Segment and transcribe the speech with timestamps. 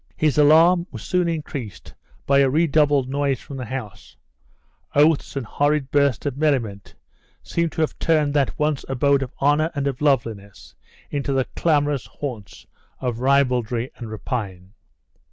[0.17, 1.93] His alarm was soon increased
[2.25, 4.17] by a redoubled noise from the house;
[4.95, 6.95] oaths and horrid bursts of merriment
[7.43, 10.73] seemed to have turned that once abode of honor and of loveliness
[11.11, 12.65] into the clamorous haunts
[12.99, 14.71] of ribaldry and rapine.